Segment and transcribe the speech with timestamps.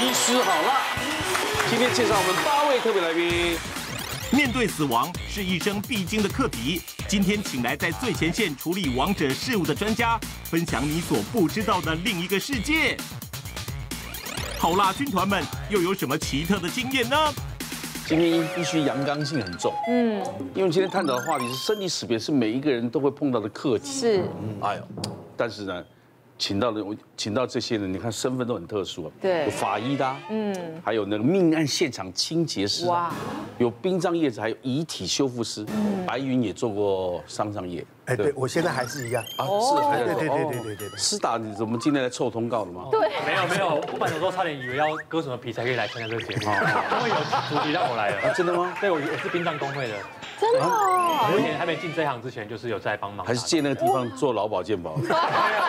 [0.00, 0.72] 医师好了。
[1.68, 3.58] 今天介绍我们八位特别来宾。
[4.32, 6.80] 面对死亡是一生必经的课题。
[7.06, 12.96] 今天请来在最前线处理亡者事务的专家，分享你所不知道的另一个世界。
[14.58, 17.16] 好啦军团们又有什么奇特的经验呢？
[18.06, 20.24] 今天必须阳刚性很重，嗯，
[20.54, 23.92] 因为今天探讨的话题是生离死别，是每一个人都会碰到的课题。
[23.92, 24.24] 是，
[24.62, 24.88] 哎呦，
[25.36, 25.84] 但是呢。
[26.40, 33.12] 请到的我请到这些人，你看身份都很特殊啊，对，有法医的、啊，嗯，还有那个命案现场清洁师，哇，
[33.58, 42.88] 有殡葬业者，还有遗体修复师，嗯，白云也做过丧葬业，哎，对我现在还是一样啊，是，还在做，对对对对对对，师达，你怎么今天来凑通告的吗？
[42.90, 46.42] 对，没有没有，我本来说差点以为要割什么皮才可以来参加这个节目，
[46.98, 47.16] 因为有
[47.48, 48.72] 主题让我来了，真的吗？
[48.80, 49.94] 对，我我是殡葬工会的。
[50.40, 54.96] 真的，我以前还没进这行之前，就是有在帮忙，还是借那个地方做劳保健保？
[54.96, 55.14] 没有，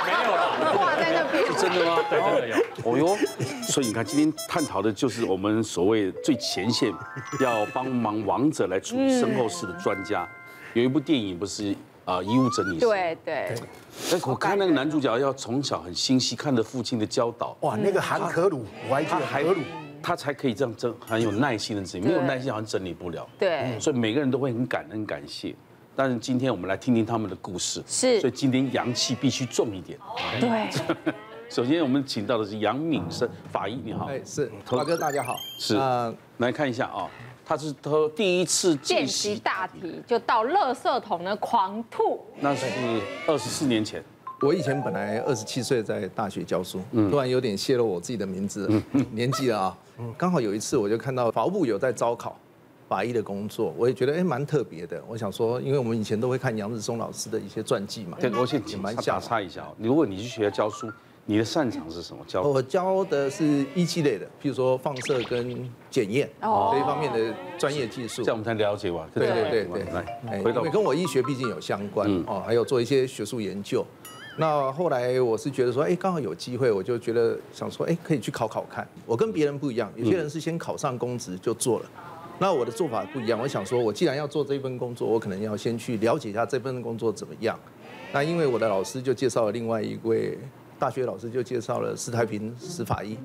[0.05, 1.45] 没有了，挂在那边。
[1.45, 1.97] 是真的吗？
[2.09, 2.55] 对，真的有。
[2.85, 3.17] 哦哟，
[3.67, 6.91] 所以你看，今天探讨的就是我们所谓最前线，
[7.41, 10.25] 要帮忙亡者来处理身后事的专家。
[10.73, 12.79] 有一部电影不是啊，遗物整理师。
[12.81, 13.33] 对对。
[13.33, 17.55] 哎，我看那个男主角要从小很心细，看着父亲的教导。
[17.61, 19.59] 哇，那个韩可鲁，我还记得韩可鲁。
[20.03, 23.29] 他才可以这样整，很有耐心的整理，没有耐心好像整理不了。
[23.37, 25.53] 对，所以每个人都会很感恩感谢。
[25.95, 27.83] 但是今天我们来听听他们的故事。
[27.85, 29.99] 是，所以今天阳气必须重一点。
[30.39, 31.13] 对。
[31.51, 34.05] 首先我们请到的是杨敏生法医，你好。
[34.05, 35.35] 哎，是，华哥大家好。
[35.59, 35.77] 是。
[36.37, 37.09] 来看一下啊，
[37.43, 42.21] 他是他第一次见习大体就到垃圾桶呢狂吐。
[42.39, 42.65] 那是
[43.27, 44.01] 二十四年前。
[44.39, 48.71] 我以前本来二十七岁在大学教书，突然有点泄露我自己的名字
[49.11, 49.77] 年纪了啊。
[50.17, 52.39] 刚好有一次我就看到法务部有在招考
[52.87, 55.03] 法医的工作，我也觉得哎蛮特别的。
[55.05, 58.17] 我想说，因为我们以前都会看杨日松老师的一些传记嘛。
[58.21, 60.89] 对，我先请蛮打岔一下，如果你去学校教书，
[61.31, 62.21] 你的擅长是什么？
[62.27, 68.21] 教我教的是一期类的，譬如说放射跟检验这一方面的专业技术。
[68.21, 69.07] 这样我们才了解吧？
[69.13, 73.85] 对对对对，来，回头跟我医学毕竟有相关哦，还有做一些学术研究。
[74.37, 78.85] 那后来我是觉得说，哎，刚好有机会，我就觉得想说，哎，可以去考考看。
[79.05, 81.85] 我跟别人不一样，有些人是先考上公职就做了，
[82.39, 83.39] 那我的做法不一样。
[83.39, 87.57] 我想说，我既然要做这一份工作，我可能要先去了解一下这份工作怎么样。
[88.11, 90.37] 那因为我的老师就介绍了另外一位
[90.81, 93.15] 大学老师，就介绍了施太平石法医，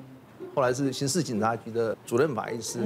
[0.53, 2.77] 后来是刑事警察局的主任法医师。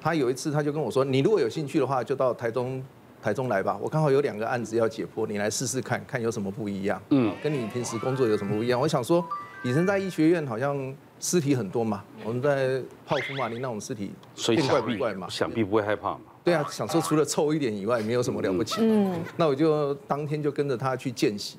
[0.00, 2.82] 他有一次他就跟我说，你如果有兴趣的话，就到台中。
[3.22, 7.00] 台中来吧，我刚好有两个案子要解剖，你来试试看看有什么不一样。
[7.08, 8.78] 嗯，跟你平时工作有什么不一样？
[8.78, 9.24] 我想说，
[9.62, 16.20] 以前在医学院好像尸体很多嘛，我们在泡芙马林那种尸体，见怪不怪嘛，想必不会害怕嘛。
[16.44, 18.76] 对啊，想说除了臭一点以外，没有什么了不起。
[18.80, 21.56] 嗯，那我就当天就跟着他去见习。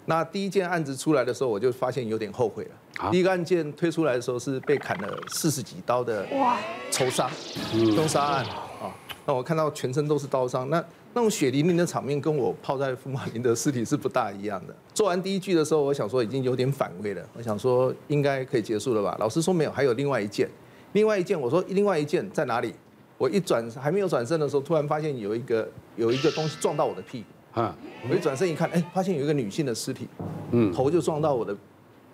[0.00, 3.10] 哦，那第一件案子出来的时候，我就发现有点后悔了。
[3.10, 6.58] 第一个案件推出来的时候是被砍了四十几刀的哇
[6.90, 7.30] 仇杀，
[7.72, 8.94] 凶杀案啊。
[9.26, 14.74] 那我看到全身都是刀伤，那那种血淋淋的场面跟我泡在福马林的尸体是不大一样的。
[14.92, 19.16] 做完第一句的时候，我想说已经有点反胃了，我想说应该可以结束了吧？
[19.20, 20.48] 老师说没有，还有另外一件，
[20.92, 22.74] 另外一件，我说另外一件在哪里？
[23.18, 27.74] 我一转还没有转身的时候，突然发现有一个有一个东西撞到我的屁股，啊，
[28.08, 30.08] 我一转身一看，哎，发现有一个女性的尸体，
[30.52, 31.56] 嗯，头就撞到我的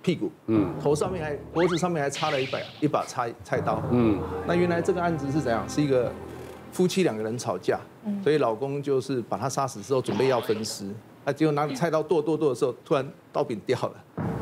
[0.03, 5.69] 屁股，嗯，头上面还脖子上面还插了一把一把菜菜刀，嗯，那原来这个案子是怎样？
[5.69, 6.13] 是一个。
[6.73, 7.81] 夫妻两个人吵架，
[8.23, 10.87] 所以老公就是把她杀死之后准备要分尸，
[11.25, 13.95] 他结果拿菜刀剁剁剁的时候，突然刀柄掉了，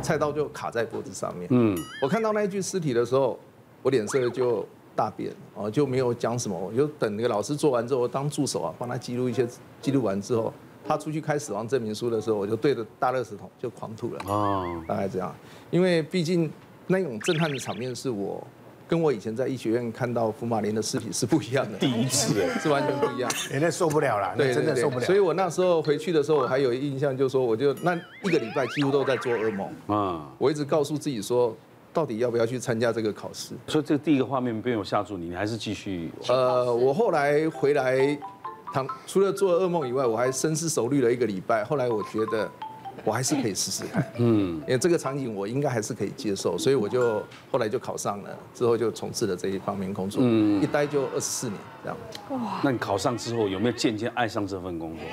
[0.02, 1.46] 菜刀就卡在脖子上面。
[1.52, 3.38] 嗯，我看到那一具尸体的时候，
[3.82, 4.66] 我脸色就
[4.96, 9.46] 大变，哦，就没有讲什么，我就等那个老师做完之后当助手啊，帮他记录一些，
[9.80, 10.52] 记录完之后，
[10.86, 14.20] 他出去开死亡证明书的时候，我就对着大垃圾桶就狂吐了。
[14.26, 15.34] 哦，大概这样，
[15.70, 16.50] 因为毕竟
[16.86, 18.46] 那种震撼的场面是我。
[18.86, 25.06] 跟我以前在医学院看到福马林的尸体是不一样的，第一次是完全不一样，人家受不了了，对，真的受不了。
[25.06, 30.30] 所以我那时候回去的时候，我还有印象，就是说，我就那一个礼拜几乎都在做噩梦啊。
[30.36, 31.56] 我一直告诉自己说，
[31.94, 33.54] 到底要不要去参加这个考试？
[33.66, 36.10] 所以这个第一个画面没有吓住你，你还是继续。
[36.28, 38.16] 呃，我后来回来，
[39.06, 41.64] 除了做噩梦以外，我还深思熟虑了一个礼拜。
[41.64, 42.50] 后来我觉得。
[43.04, 51.96] 我还是可以试试看，嗯，因为这个场景我应该还是可以接受，所以我就后来就考上了，之后就从事了这一方面工作，嗯，一待就二十四年这样。
[52.30, 55.04] 哇，那你考上之后有没有渐渐爱上这份工作？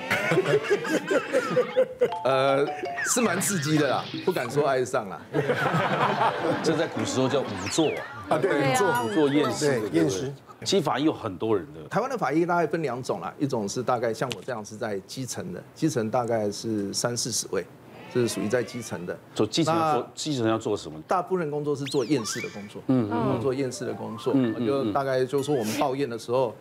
[2.23, 2.65] 呃，
[3.05, 5.21] 是蛮刺激的啦，不敢说爱上了。
[6.63, 7.89] 这在古时候叫仵作
[8.29, 10.33] 啊，对，仵作仵作验尸验尸。
[10.63, 17.65] 其实法医有很多人的，台湾的法医大概分两种啦，一种是大概像我这样是在基层的，基层大概是三四十位。
[18.13, 19.17] 这是属于在基层的。
[19.33, 21.01] 做基层做基层要做什么？
[21.07, 26.53] 大部分工作是做验尸的工作，嗯嗯，做验尸的工作，嗯，就大概就是说我们报验的时候，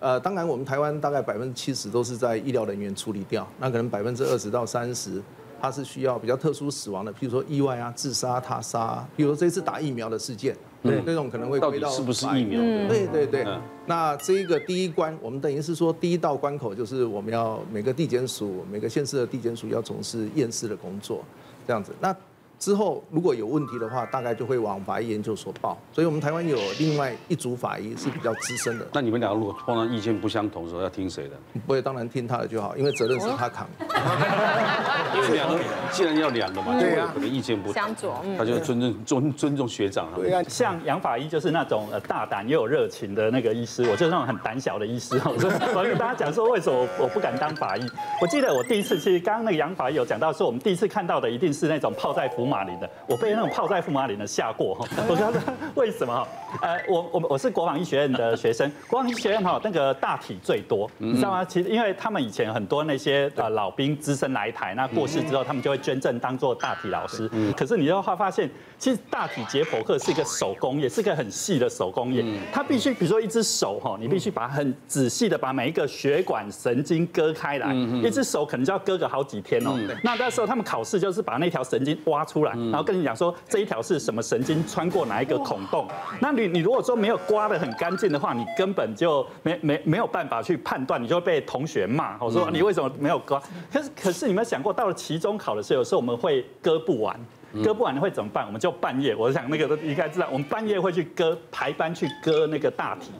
[0.00, 5.22] 呃，当然我们台湾大概百分之七十都是在医疗人员处理掉，那可能百分之二十到三十。
[5.62, 10.54] 它是需要比较特殊死亡的，譬如说意外啊、自杀、他杀，比如说这次打疫苗的事件，
[10.84, 12.60] 对，那种可能会到到是不是疫苗？
[12.88, 13.46] 对对对。
[13.86, 21.24] 那这一个第一关，我们等于是说第一道关口就是我们要每个地检署、每个县市的地检署要从事验尸的工作，
[21.66, 21.90] 这样子。
[21.98, 22.14] 那
[22.58, 25.76] 之后如果有问题的话，大概就会往法医研究所报。
[25.92, 28.86] 所以我们台湾有另外一组法医是比较资深的。
[28.92, 31.36] 那你们两个如果碰到意见不相同的时候，要听谁的？
[31.66, 33.68] 不会，当然听他的就好，因为责任是他扛。
[35.14, 35.58] 因为两个
[35.92, 40.08] 既然要两个嘛，对啊， 可能意见不相左，他就尊重尊尊重学长。
[40.16, 45.20] 对啊，像杨法医就是那种呃大胆又有热情的那个医师，我就是那种很胆小的医师。
[45.24, 47.86] 我跟大家讲说，为什么我我不敢当法医？
[48.20, 54.86] 我记得我第一次，其实刚刚那个杨法医有讲到说，我们第一次看到的一定是那种泡在福马林的，我被那种泡在福马林的吓过哈。
[55.08, 55.32] 我说
[55.74, 56.28] 为什么哈？
[56.60, 61.42] 呃，我我我是国防医学院的学生， 国防医学院哈那个大体最多，你知道吗？
[61.42, 67.30] 其实因为他们以前很多那些呃老兵资深来台，那过世之后他们就会捐赠当做大体老师。
[67.56, 72.22] 可是你就会发现，其实大体解剖课是一个手工业，是一个很细的手工业。
[72.52, 79.78] 它必须比如说一只手哈，你必须把很仔细的把每一个血管神经割开来，一只手可能就要割个好几天哦。
[80.02, 85.86] 那那时候他们考试就是把那条神经挖出来，然后跟你讲说这一条是什么神经穿过哪一个孔洞。
[86.20, 92.16] 那你你如果说没有刮得很干净的话，你根本就没没没有办法去判断，你就会被同学骂。
[92.18, 93.40] 我说你为什么没有刮？
[93.72, 97.14] 可是可是你们想过到了期中考的时候，有时候我们会割不完，
[97.62, 98.44] 割不完会怎么办？
[98.46, 103.10] 我们就半夜，我想那个都应该知道，我们半夜会去割，排班去割那个大体。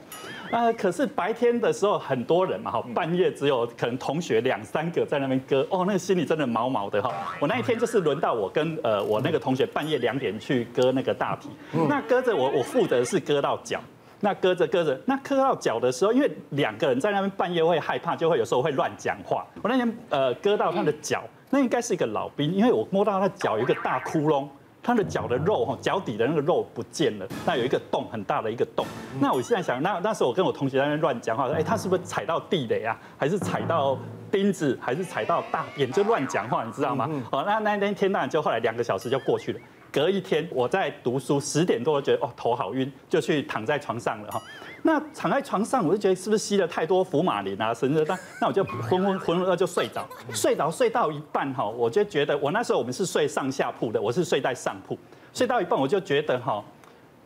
[0.51, 7.11] 啊，可是白天的时候很多人嘛，哈，半夜只有可能同学两三个在那边割，哦，那个心里真的毛毛的哈。
[7.39, 11.49] 我那一天就是轮到我跟呃我那个同学半夜两点去割那个大体，
[11.89, 13.81] 那割着我我负责是割到脚，
[14.19, 19.45] 那割着割着，那割到脚的时候，因为两个人在那边半夜会害怕，就会有时候会乱讲话。
[19.63, 21.23] 我那天呃割到他的脚，
[21.55, 24.45] 那应该是一个老兵，因为我摸到他脚有一个大窟窿。
[24.83, 28.85] 他的脚的肉哈，脚底的那个肉不见了，那有一个洞，很大的一个洞。
[29.19, 32.95] 那我现在想，那那时候我跟我同学在那乱讲话，说，哎，他是不是踩到地雷啊？
[33.17, 33.97] 还是踩到
[34.29, 34.77] 钉子？
[34.79, 35.91] 还是踩到大便？
[35.91, 37.09] 就乱讲话，你知道吗？
[37.31, 39.59] 哦，那那那天当然就后来两个小时就过去了。
[39.95, 44.41] 隔一天我在读书，十点多觉得哦头好晕，就去躺在床上了哈。
[44.83, 47.73] 那躺在床上，我就觉得是不是吸了太多福马林啊？
[47.73, 54.97] 甚至那那我就昏昏昏昏就睡着，睡着睡到一半哈，我就觉得我那时候我们是睡上下铺的，我是睡在上铺，
[55.33, 56.61] 睡到一半我就觉得哈，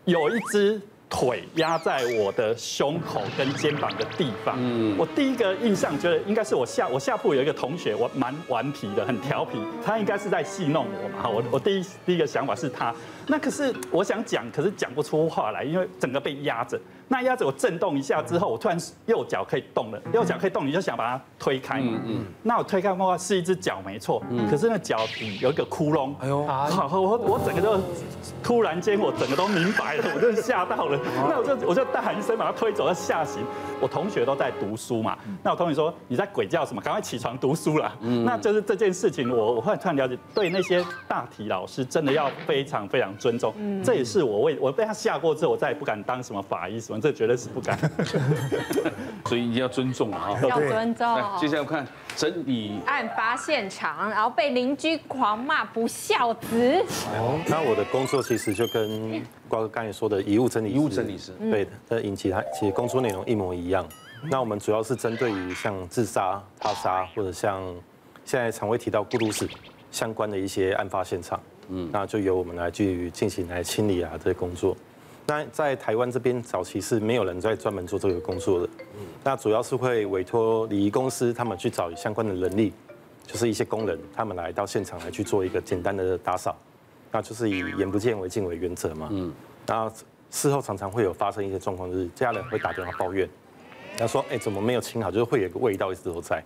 [0.06, 4.56] 有一只腿压在我的胸口跟肩膀的地方。
[4.60, 11.28] 嗯，我第一个印象觉得应该是我下我下铺有一个同学，我蛮顽皮的，很调皮，他应该是在戏弄我嘛。
[11.28, 12.94] 我我第一第一个想法是他，
[13.30, 16.80] 那可是我想讲，可是讲不出话来，因为整个被压着。
[17.12, 18.78] 那压着我震动一下之后，我突然
[19.08, 22.00] 右脚可以动了，右脚可以动，你就想把它推开嘛。
[22.06, 26.14] 嗯，那我推开的话是一只脚没错，可是那脚底有一个窟窿。
[26.20, 27.80] 哎呦，好，我我整个就
[28.44, 31.00] 突然间我整个都明白了，我就吓到了。
[31.28, 33.44] 那我就我就大喊一声把它推走，要吓醒。
[33.82, 36.82] 我同学都在读书嘛，那我同学说，你在鬼叫什么？
[36.82, 37.92] 赶快起床读书了。
[38.02, 43.54] 嗯，那就是这件事情，我我后来突然了解，对那些大体老师真的要非常非常尊重。
[43.58, 47.00] 嗯，这也是我为我被他吓过之后，我再也不敢当什么法医什么。
[47.00, 47.78] 这绝对是不敢，
[49.28, 50.32] 所以一定要尊重啊！
[50.42, 51.22] 要尊重。
[51.40, 56.84] 接下来看整理案发现场，然后被邻居狂骂不孝子。
[57.14, 63.86] 哦，那我的工作其实就跟瓜哥刚才说的遗物整理、遗物整理师对的，那引起他其实工作内容一模一样。
[64.30, 67.62] 那我们主要是针对于像自杀、他杀，或者像
[68.26, 69.48] 现在常会提到孤独死
[69.92, 74.76] 相关的一些案发现场，嗯，那就由我们来去进行来清理啊这些工作。
[75.28, 78.70] 那在台湾这边早期是没有人在专门做这个工作的，
[79.24, 82.74] 那主要是会委托礼仪公司他们去找相关的人力，
[83.28, 86.58] 就是一些工人，他们来到现场来去做一个简单的打扫，
[87.12, 89.08] 那就是以眼不见为净为原则嘛。
[89.12, 89.32] 嗯。
[89.68, 89.96] 然后
[90.32, 93.30] 事后常常会有发生一些状况，就是家人会打电话抱怨，
[94.00, 95.12] 他说：“哎，怎么没有清好？
[95.12, 96.42] 就是会有一个味道一直都在。”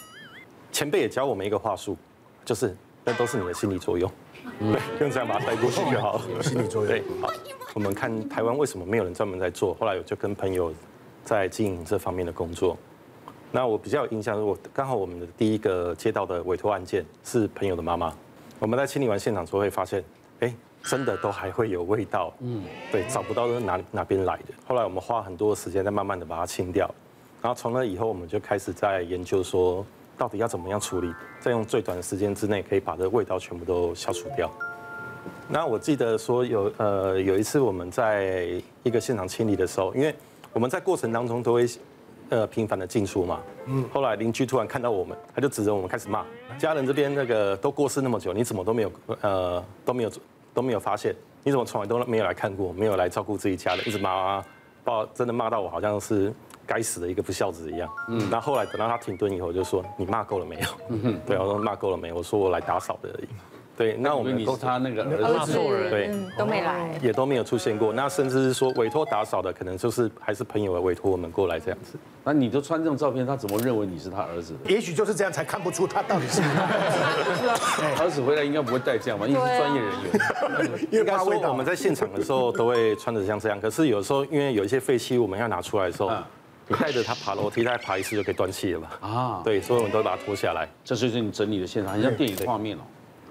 [0.73, 1.95] 前辈也教我们一个话术，
[2.43, 2.75] 就是
[3.05, 4.11] 那都是你的心理作用，
[4.59, 6.43] 对，用这样把它带过去就好了。
[6.43, 6.87] 心理作用。
[6.87, 7.29] 对，好。
[7.73, 9.73] 我们看台湾为什么没有人专门在做？
[9.75, 10.73] 后来我就跟朋友
[11.25, 12.77] 在经营这方面的工作。
[13.51, 18.13] 那我比较有印象，我刚好我们的第一个接到的委托案件是朋友的妈妈。
[18.59, 20.03] 我们在清理完现场之后会发现，
[20.39, 22.33] 哎，真的都还会有味道。
[22.39, 24.53] 嗯，对，找不到是哪哪边来的。
[24.67, 26.89] 后来我们花很多时间在慢慢的把它清掉。
[27.41, 29.85] 然后从那以后，我们就开始在研究说，
[30.17, 34.49] 到底要怎么样处理，再用最短的时间之内可以把这个味道全部都消除掉。
[35.49, 38.47] 那我记得说有呃有一次我们在
[38.83, 40.13] 一个现场清理的时候，因为
[40.51, 41.67] 我们在过程当中都会
[42.29, 46.25] 呃频繁的进出嘛，嗯，后来邻居突然看到我们，他就指着我们开始骂，
[46.57, 48.91] 家人这边那个都过世那么久，你怎么都没有
[49.21, 50.11] 呃都没有
[50.53, 54.43] 都没有发现，你怎么从来都没有来看过，没有来照顾自己家人，一直骂，
[54.83, 56.33] 把真的骂到我好像是
[56.65, 60.67] 该死的一个不孝子一样，嗯，那后来等到他停顿以后，就说你骂够了没有？
[60.89, 62.15] 嗯哼，对，我说骂够了没有？
[62.15, 63.27] 我说我来打扫的而已。
[63.75, 65.53] 对，那我们你他那个儿子
[65.89, 67.91] 对都没来，也都没有出现过。
[67.91, 71.97] 那甚至是说委托打扫的，可能就是还是朋友委托我们过来这样子。
[72.23, 74.53] 那你都穿这种照片，他怎么认为你是他儿子？
[74.67, 76.35] 也许就是这样，才看不出他到底是。
[76.35, 77.57] 是啊，
[77.99, 79.25] 儿子回来应该不会带这样吧？
[79.25, 80.87] 因为是专业人员。
[81.01, 86.11] 应该说我们在现场的时候都会穿着像这样，可是有时候因为有一些废弃物我们要拿出来的时候，
[86.67, 88.99] 你带着他爬楼梯，再爬一次就可以断气了吧？
[89.01, 90.67] 啊，对，所以我们都会把它脱下来。
[90.83, 92.81] 这就是你整理的现场，很像电影的画面哦。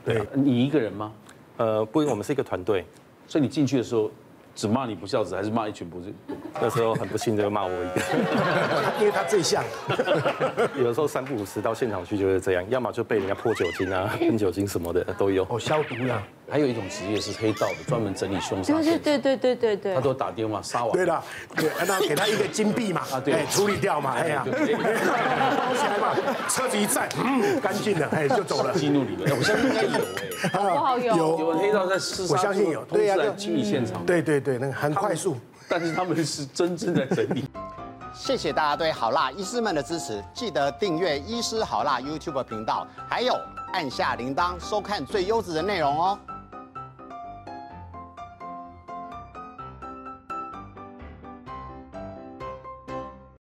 [0.05, 1.13] 对，你一个人吗？
[1.57, 2.85] 呃，不，我们是一个团队，
[3.27, 4.11] 所以你进去的时候，
[4.55, 6.13] 只骂你不孝子，还是骂一群不是？
[6.61, 8.03] 那时候很不幸就骂我一个，
[9.01, 9.65] 因为他最像。
[10.77, 15.47] 有的时候三不五时到现场去就是这样，要么就被人家泼酒精啊、 喷酒精什么的都有。
[15.49, 16.23] 哦，消毒呀。
[16.51, 18.75] 还有一种职业是黑道的，专门整理凶杀。
[18.75, 19.95] 对对对对对对。
[19.95, 20.93] 他都打电话杀完。
[20.93, 21.25] 对了，
[21.57, 24.73] 对，那给他一个金币嘛，啊对，处理掉嘛，哎呀，包起
[25.87, 26.15] 来嘛，
[26.51, 28.75] 车子一站，嗯，干净了，哎，就走了。
[28.75, 29.91] 激怒你们，我相信应该有
[30.43, 30.49] 哎。
[30.51, 31.17] 不好有。
[31.17, 32.85] 有黑道在厮杀，我相信有。
[32.85, 34.05] 对呀，清理现场。
[34.05, 35.37] 对对对，那个很快速。
[35.69, 37.49] 但是他们是真正在整理。
[38.13, 43.35] 谢谢大家对好辣医师们的支持，记得订阅医师好辣 YouTube 频道，还有
[43.73, 46.19] 按下铃铛收看最优质的内容哦。